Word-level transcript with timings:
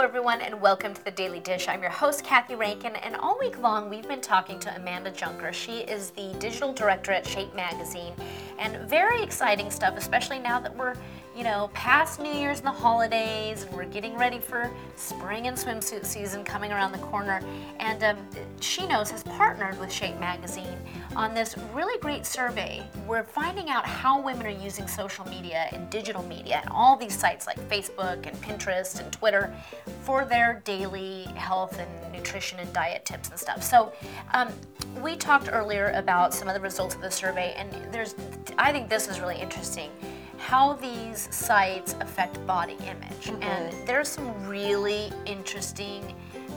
everyone, 0.00 0.40
and 0.40 0.60
welcome 0.60 0.92
to 0.92 1.04
the 1.04 1.10
Daily 1.10 1.40
Dish. 1.40 1.68
I'm 1.68 1.80
your 1.80 1.90
host, 1.90 2.24
Kathy 2.24 2.54
Rankin, 2.56 2.96
and 2.96 3.14
all 3.16 3.38
week 3.38 3.58
long 3.60 3.88
we've 3.88 4.06
been 4.06 4.20
talking 4.20 4.58
to 4.58 4.74
Amanda 4.74 5.10
Junker. 5.10 5.52
She 5.52 5.78
is 5.78 6.10
the 6.10 6.34
digital 6.38 6.72
director 6.72 7.12
at 7.12 7.26
Shape 7.26 7.54
Magazine, 7.54 8.12
and 8.58 8.76
very 8.88 9.22
exciting 9.22 9.70
stuff, 9.70 9.96
especially 9.96 10.40
now 10.40 10.58
that 10.58 10.76
we're 10.76 10.94
you 11.36 11.42
know, 11.42 11.68
past 11.74 12.20
New 12.20 12.32
Year's 12.32 12.58
and 12.58 12.68
the 12.68 12.72
holidays, 12.72 13.64
and 13.64 13.72
we're 13.74 13.86
getting 13.86 14.16
ready 14.16 14.38
for 14.38 14.70
spring 14.94 15.48
and 15.48 15.56
swimsuit 15.56 16.06
season 16.06 16.44
coming 16.44 16.70
around 16.70 16.92
the 16.92 16.98
corner. 16.98 17.40
And 17.80 18.04
um, 18.04 18.16
She 18.60 18.86
Knows 18.86 19.10
has 19.10 19.24
partnered 19.24 19.78
with 19.80 19.92
Shape 19.92 20.18
Magazine 20.20 20.78
on 21.16 21.34
this 21.34 21.56
really 21.72 21.98
great 21.98 22.24
survey. 22.24 22.82
We're 23.08 23.24
finding 23.24 23.68
out 23.68 23.84
how 23.84 24.22
women 24.22 24.46
are 24.46 24.50
using 24.50 24.86
social 24.86 25.28
media 25.28 25.68
and 25.72 25.90
digital 25.90 26.22
media 26.22 26.60
and 26.62 26.70
all 26.70 26.96
these 26.96 27.18
sites 27.18 27.46
like 27.46 27.58
Facebook 27.68 28.26
and 28.26 28.36
Pinterest 28.40 29.00
and 29.00 29.12
Twitter 29.12 29.52
for 30.02 30.24
their 30.24 30.62
daily 30.64 31.24
health 31.34 31.78
and 31.80 32.12
nutrition 32.12 32.60
and 32.60 32.72
diet 32.72 33.04
tips 33.04 33.30
and 33.30 33.38
stuff. 33.38 33.62
So 33.62 33.92
um, 34.32 34.52
we 35.02 35.16
talked 35.16 35.48
earlier 35.50 35.90
about 35.96 36.32
some 36.32 36.46
of 36.46 36.54
the 36.54 36.60
results 36.60 36.94
of 36.94 37.00
the 37.00 37.10
survey, 37.10 37.54
and 37.56 37.70
there's, 37.92 38.14
I 38.56 38.70
think 38.70 38.88
this 38.88 39.08
is 39.08 39.18
really 39.18 39.40
interesting 39.40 39.90
how 40.44 40.74
these 40.74 41.26
sites 41.34 41.96
affect 42.00 42.46
body 42.46 42.76
image. 42.86 43.28
Mm-hmm. 43.28 43.42
And 43.42 43.88
there's 43.88 44.08
some 44.10 44.46
really 44.46 45.10
interesting 45.24 46.14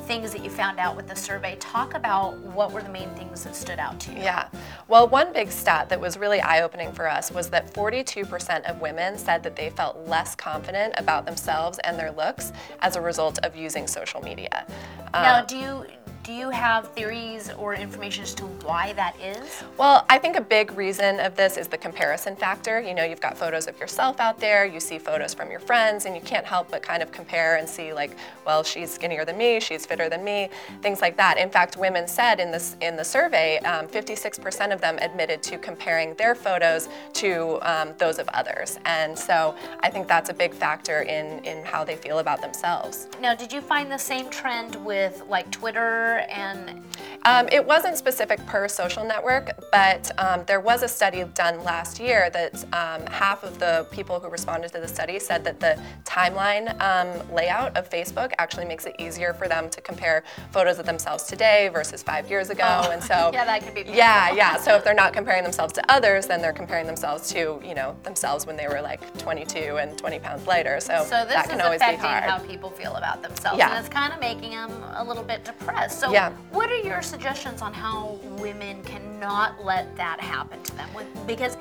things 0.08 0.34
that 0.34 0.44
you 0.44 0.50
found 0.50 0.78
out 0.78 0.98
with 0.98 1.08
the 1.08 1.16
survey. 1.16 1.55
Talk 1.62 1.94
about 1.94 2.38
what 2.40 2.73
were 2.73 2.81
the 2.81 2.90
main 2.90 3.09
things 3.12 3.45
that 3.45 3.55
stood 3.55 3.80
out 3.80 3.98
to 4.02 4.12
you. 4.12 4.20
Yeah. 4.20 4.50
Well, 4.90 5.08
one 5.08 5.31
big 5.31 5.50
stat 5.50 5.88
that 5.88 6.02
was 6.02 6.18
really 6.18 6.42
eye 6.42 6.64
opening 6.64 6.92
for 6.92 7.09
us 7.09 7.31
was 7.31 7.50
that 7.52 7.73
42% 7.73 8.70
of 8.70 8.81
women 8.81 9.17
said 9.17 9.42
that 9.44 9.56
they 9.56 9.70
felt 9.70 10.06
less 10.06 10.36
confident 10.36 10.94
about 10.97 11.25
themselves 11.25 11.80
and 11.86 11.97
their 11.97 12.12
looks 12.12 12.52
as 12.81 12.97
a 12.97 13.02
result 13.02 13.40
of 13.40 13.56
using 13.56 13.88
social 13.88 14.22
media. 14.22 14.66
Now, 15.14 15.40
um, 15.40 15.45
do 15.47 15.58
you 15.58 15.86
do 16.28 16.33
you 16.33 16.50
have 16.50 16.92
theories 16.92 17.52
or 17.58 17.73
information 17.73 18.22
as 18.22 18.33
to 18.33 18.44
why 18.66 18.92
that 18.92 19.16
is? 19.22 19.64
Well, 19.78 20.06
I 20.09 20.17
think 20.17 20.36
a 20.36 20.42
big 20.42 20.73
reason 20.73 21.22
of 21.22 21.38
this 21.38 21.56
is 21.56 21.69
the 21.69 21.78
comparison 21.78 22.36
factor. 22.36 22.81
You 22.81 22.94
know, 22.94 23.06
you've 23.06 23.22
got 23.22 23.38
photos 23.38 23.66
of 23.66 23.80
yourself 23.80 24.19
out 24.19 24.38
there, 24.38 24.66
you 24.66 24.81
see 24.81 25.00
photos 25.00 25.34
from 25.34 25.50
your 25.50 25.61
friends, 25.61 26.06
and 26.06 26.14
you 26.14 26.22
can't 26.22 26.45
help 26.45 26.69
but 26.69 26.81
kind 26.81 27.02
of 27.02 27.14
compare 27.14 27.56
and 27.56 27.69
see 27.69 27.94
like, 27.94 28.11
well, 28.45 28.61
she's 28.61 28.94
skinnier 28.94 29.23
than 29.23 29.38
me, 29.38 29.61
she's 29.61 29.86
fitter 29.86 30.09
than 30.09 30.22
me, 30.22 30.50
things 30.81 31.00
like 31.00 31.16
that. 31.16 31.38
In 31.38 31.50
fact, 31.50 31.78
women 31.78 32.09
said 32.09 32.41
in 32.41 32.52
this 32.52 32.75
in 32.81 32.97
the 32.97 33.06
survey, 33.06 33.62
56% 33.64 34.66
um, 34.66 34.72
of 34.73 34.81
them 34.81 34.97
admitted 35.00 35.41
to 35.44 35.58
comparing 35.58 36.14
their 36.16 36.36
photos 36.36 36.89
to 37.14 37.58
um, 37.62 37.94
those 38.00 38.19
of 38.19 38.28
others, 38.34 38.80
and 38.84 39.17
so 39.17 39.56
I 39.80 39.89
think 39.89 40.09
that's 40.09 40.30
a 40.30 40.34
big 40.34 40.53
factor 40.53 41.03
in 41.03 41.39
in 41.45 41.64
how 41.64 41.86
they 41.86 41.95
feel 41.95 42.19
about 42.19 42.41
themselves. 42.41 43.08
Now, 43.22 43.34
did 43.34 43.53
you 43.53 43.62
find 43.62 43.89
the 43.89 43.97
same 43.97 44.30
trend 44.30 44.75
with 44.84 45.23
like 45.30 45.50
Twitter 45.52 46.17
and 46.20 46.82
um, 47.28 47.50
it 47.52 47.66
wasn't 47.66 47.97
specific 47.97 48.44
per 48.45 48.70
social 48.70 49.03
network, 49.03 49.52
but 49.70 50.09
um, 50.17 50.44
there 50.47 50.61
was 50.61 50.81
a 50.81 50.88
study 50.88 51.25
done 51.34 51.61
last 51.61 52.00
year 52.00 52.30
that 52.30 52.64
um, 52.73 53.06
half 53.08 53.44
of 53.44 53.59
the 53.59 53.86
people 53.92 54.17
who 54.22 54.30
responded 54.30 54.72
to 54.72 54.80
the 54.80 54.88
study 54.88 55.19
said 55.19 55.44
that 55.44 55.59
the 55.59 55.78
timeline 56.06 56.69
um, 56.81 57.36
layout 57.36 57.75
of 57.75 57.89
Facebook 57.89 58.31
actually 58.38 58.64
makes 58.64 58.86
it 58.86 58.95
easier 58.97 59.34
for 59.34 59.50
them 59.50 59.69
to 59.69 59.81
compare 59.81 60.23
photos 60.52 60.80
of 60.80 60.86
themselves 60.86 61.25
today 61.25 61.69
versus 61.73 62.02
five 62.02 62.30
years 62.30 62.50
ago. 62.50 62.84
Oh. 62.86 62.92
And 62.92 63.03
so 63.03 63.14
yeah, 63.34 63.44
that 63.44 63.62
could 63.62 63.73
be 63.73 63.81
painful. 63.81 63.97
yeah, 63.97 64.31
yeah. 64.31 64.56
So 64.56 64.75
if 64.78 64.86
they're 64.86 64.94
not 64.94 65.12
comparing 65.12 65.44
themselves 65.44 65.73
to 65.73 65.91
others, 65.91 66.28
then 66.28 66.41
they're 66.41 66.53
comparing 66.53 66.88
themselves 66.88 67.30
to 67.31 67.59
you 67.62 67.75
know 67.75 67.97
themselves 68.03 68.45
when 68.45 68.56
they 68.56 68.69
were 68.69 68.81
like 68.81 69.02
22 69.17 69.80
and 69.80 69.97
20 69.97 70.19
pounds 70.19 70.47
lighter. 70.47 70.80
So, 70.80 71.03
so 71.03 71.25
that 71.25 71.50
can 71.50 71.59
always 71.59 71.81
be 71.81 71.95
hard. 71.95 72.23
how 72.23 72.39
people 72.39 72.69
feel 72.69 72.95
about 72.95 73.22
themselves, 73.22 73.57
yeah. 73.57 73.75
and 73.75 73.85
it's 73.85 73.94
kind 73.94 74.13
of 74.13 74.22
making 74.22 74.52
them 74.52 74.72
a 74.96 75.03
little 75.03 75.23
bit 75.23 75.44
depressed. 75.44 76.00
So 76.00 76.13
yeah. 76.13 76.31
what 76.52 76.69
are 76.69 76.78
your 76.78 77.02
suggestions 77.17 77.63
on 77.63 77.73
how 77.73 78.19
women 78.38 78.83
cannot 78.83 79.66
let 79.66 79.95
that 79.95 80.19
happen 80.19 80.61
to 80.61 80.75
them? 80.75 80.88
Because 81.25 81.57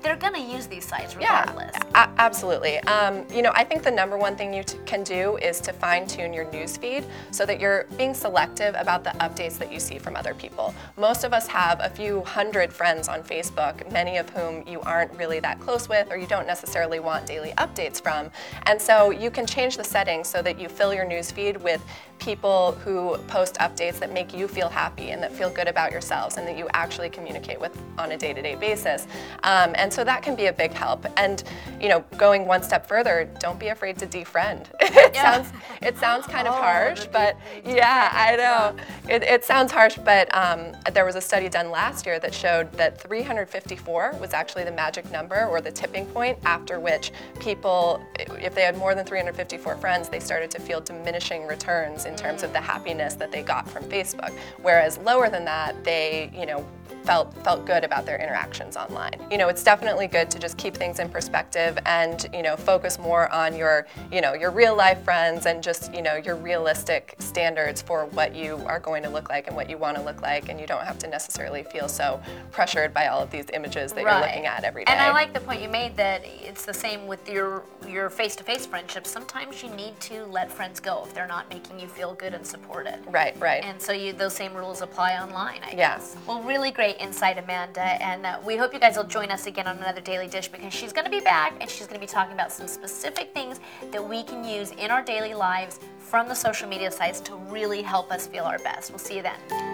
they're 0.00 0.16
going 0.16 0.32
to 0.32 0.40
use 0.40 0.68
these 0.68 0.86
sites 0.86 1.16
regardless. 1.16 1.72
Yeah, 1.74 2.08
absolutely. 2.18 2.78
Um, 2.80 3.26
you 3.34 3.42
know, 3.42 3.50
I 3.54 3.64
think 3.64 3.82
the 3.82 3.90
number 3.90 4.16
one 4.16 4.36
thing 4.36 4.54
you 4.54 4.62
can 4.86 5.02
do 5.02 5.36
is 5.38 5.60
to 5.62 5.72
fine 5.72 6.06
tune 6.06 6.32
your 6.32 6.48
news 6.52 6.76
feed 6.76 7.04
so 7.32 7.44
that 7.44 7.60
you're 7.60 7.86
being 7.98 8.14
selective 8.14 8.76
about 8.78 9.02
the 9.02 9.10
updates 9.10 9.58
that 9.58 9.72
you 9.72 9.80
see 9.80 9.98
from 9.98 10.14
other 10.14 10.34
people. 10.34 10.72
Most 10.96 11.24
of 11.24 11.32
us 11.32 11.48
have 11.48 11.80
a 11.80 11.90
few 11.90 12.22
hundred 12.22 12.72
friends 12.72 13.08
on 13.08 13.22
Facebook, 13.22 13.90
many 13.92 14.18
of 14.18 14.30
whom 14.30 14.66
you 14.66 14.80
aren't 14.82 15.12
really 15.14 15.40
that 15.40 15.58
close 15.58 15.88
with 15.88 16.10
or 16.12 16.16
you 16.16 16.28
don't 16.28 16.46
necessarily 16.46 17.00
want 17.00 17.26
daily 17.26 17.50
updates 17.58 18.00
from. 18.00 18.30
And 18.66 18.80
so 18.80 19.10
you 19.10 19.32
can 19.32 19.46
change 19.46 19.76
the 19.76 19.84
settings 19.84 20.28
so 20.28 20.40
that 20.42 20.58
you 20.58 20.68
fill 20.68 20.94
your 20.94 21.04
news 21.04 21.30
feed 21.30 21.56
with 21.58 21.84
people 22.20 22.72
who 22.84 23.16
post 23.26 23.56
updates 23.56 23.98
that 23.98 24.12
make 24.12 24.32
you 24.32 24.46
feel 24.46 24.68
happy 24.68 25.10
and 25.10 25.22
that 25.22 25.32
feel 25.32 25.50
good 25.50 25.66
about 25.66 25.90
yourselves 25.90 26.36
and 26.36 26.46
that 26.46 26.56
you 26.56 26.68
actually 26.74 27.08
communicate 27.08 27.60
with 27.60 27.76
on 27.98 28.12
a 28.12 28.16
day-to-day 28.16 28.54
basis. 28.56 29.06
Um, 29.42 29.72
and 29.74 29.92
so 29.92 30.04
that 30.04 30.22
can 30.22 30.36
be 30.36 30.46
a 30.46 30.52
big 30.52 30.72
help. 30.72 31.06
And 31.16 31.42
you 31.80 31.88
know, 31.88 32.04
going 32.16 32.46
one 32.46 32.62
step 32.62 32.86
further, 32.86 33.28
don't 33.40 33.58
be 33.58 33.68
afraid 33.68 33.98
to 33.98 34.06
defriend. 34.06 34.66
it 34.80 35.14
yeah. 35.14 35.42
sounds 35.42 35.52
it 35.82 35.96
sounds 35.98 36.26
kind 36.26 36.46
of 36.46 36.54
oh, 36.54 36.60
harsh, 36.60 37.06
but 37.10 37.36
yeah, 37.64 38.10
I 38.12 38.36
know. 38.36 38.76
It, 39.08 39.22
it, 39.22 39.44
sounds 39.44 39.72
harsh, 39.72 39.96
but 40.04 40.32
um, 40.36 40.72
there 40.92 41.04
was 41.04 41.16
a 41.16 41.20
study 41.20 41.48
done 41.48 41.70
last 41.70 42.06
year 42.06 42.20
that 42.20 42.34
showed 42.34 42.70
that 42.72 43.00
354 43.00 44.16
was 44.20 44.32
actually 44.34 44.64
the 44.64 44.72
magic 44.72 45.10
number 45.10 45.46
or 45.46 45.60
the 45.60 45.72
tipping 45.72 46.06
point 46.06 46.38
after 46.44 46.78
which 46.78 47.12
people, 47.40 48.04
if 48.18 48.54
they 48.54 48.62
had 48.62 48.76
more 48.76 48.94
than 48.94 49.04
354 49.06 49.76
friends, 49.76 50.08
they 50.08 50.20
started 50.20 50.50
to 50.50 50.60
feel 50.60 50.80
diminishing 50.80 51.46
returns 51.46 52.04
in 52.10 52.16
terms 52.16 52.42
of 52.42 52.52
the 52.52 52.60
happiness 52.60 53.14
that 53.14 53.30
they 53.30 53.42
got 53.42 53.68
from 53.68 53.84
Facebook. 53.84 54.32
Whereas 54.60 54.98
lower 54.98 55.30
than 55.30 55.44
that, 55.44 55.84
they, 55.84 56.30
you 56.34 56.44
know, 56.44 56.66
felt 57.04 57.32
felt 57.44 57.64
good 57.66 57.84
about 57.84 58.06
their 58.06 58.18
interactions 58.18 58.76
online. 58.76 59.20
You 59.30 59.38
know, 59.38 59.48
it's 59.48 59.62
definitely 59.62 60.06
good 60.06 60.30
to 60.30 60.38
just 60.38 60.56
keep 60.56 60.74
things 60.74 60.98
in 60.98 61.08
perspective 61.08 61.78
and, 61.86 62.28
you 62.32 62.42
know, 62.42 62.56
focus 62.56 62.98
more 62.98 63.32
on 63.32 63.56
your, 63.56 63.86
you 64.12 64.20
know, 64.20 64.34
your 64.34 64.50
real 64.50 64.76
life 64.76 65.02
friends 65.04 65.46
and 65.46 65.62
just, 65.62 65.92
you 65.94 66.02
know, 66.02 66.16
your 66.16 66.36
realistic 66.36 67.14
standards 67.18 67.82
for 67.82 68.06
what 68.06 68.34
you 68.34 68.56
are 68.66 68.80
going 68.80 69.02
to 69.02 69.08
look 69.08 69.30
like 69.30 69.46
and 69.46 69.56
what 69.56 69.70
you 69.70 69.78
want 69.78 69.96
to 69.96 70.02
look 70.02 70.22
like 70.22 70.48
and 70.48 70.60
you 70.60 70.66
don't 70.66 70.84
have 70.84 70.98
to 70.98 71.08
necessarily 71.08 71.62
feel 71.64 71.88
so 71.88 72.20
pressured 72.50 72.92
by 72.92 73.06
all 73.08 73.22
of 73.22 73.30
these 73.30 73.46
images 73.52 73.92
that 73.92 74.04
right. 74.04 74.18
you're 74.18 74.26
looking 74.26 74.46
at 74.46 74.64
every 74.64 74.84
day. 74.84 74.92
And 74.92 75.00
I 75.00 75.12
like 75.12 75.32
the 75.32 75.40
point 75.40 75.62
you 75.62 75.68
made 75.68 75.96
that 75.96 76.22
it's 76.24 76.64
the 76.64 76.74
same 76.74 77.06
with 77.06 77.28
your 77.28 77.62
your 77.86 78.10
face-to-face 78.10 78.66
friendships. 78.66 79.10
Sometimes 79.10 79.62
you 79.62 79.70
need 79.70 79.98
to 80.00 80.24
let 80.26 80.50
friends 80.50 80.80
go 80.80 81.04
if 81.06 81.14
they're 81.14 81.26
not 81.26 81.48
making 81.50 81.78
you 81.80 81.88
feel 81.88 82.14
good 82.14 82.34
and 82.34 82.46
supported. 82.46 82.98
Right, 83.08 83.38
right. 83.40 83.64
And 83.64 83.80
so 83.80 83.92
you 83.92 84.12
those 84.12 84.34
same 84.34 84.54
rules 84.54 84.82
apply 84.82 85.18
online, 85.18 85.60
I 85.62 85.70
yeah. 85.70 85.76
guess. 85.76 86.16
Well, 86.26 86.42
really 86.42 86.70
great 86.70 86.79
great 86.80 86.98
insight, 86.98 87.36
Amanda. 87.36 87.82
And 87.82 88.24
uh, 88.24 88.38
we 88.42 88.56
hope 88.56 88.72
you 88.72 88.80
guys 88.80 88.96
will 88.96 89.04
join 89.04 89.30
us 89.30 89.46
again 89.46 89.66
on 89.66 89.76
another 89.76 90.00
Daily 90.00 90.28
Dish 90.28 90.48
because 90.48 90.72
she's 90.72 90.94
going 90.94 91.04
to 91.04 91.10
be 91.10 91.20
back 91.20 91.52
and 91.60 91.68
she's 91.68 91.86
going 91.86 92.00
to 92.00 92.06
be 92.06 92.10
talking 92.10 92.32
about 92.32 92.50
some 92.50 92.66
specific 92.66 93.34
things 93.34 93.60
that 93.90 94.02
we 94.02 94.22
can 94.22 94.42
use 94.42 94.70
in 94.70 94.90
our 94.90 95.02
daily 95.02 95.34
lives 95.34 95.78
from 95.98 96.26
the 96.26 96.34
social 96.34 96.66
media 96.66 96.90
sites 96.90 97.20
to 97.20 97.34
really 97.34 97.82
help 97.82 98.10
us 98.10 98.26
feel 98.26 98.44
our 98.44 98.58
best. 98.60 98.92
We'll 98.92 98.98
see 98.98 99.16
you 99.16 99.22
then. 99.22 99.69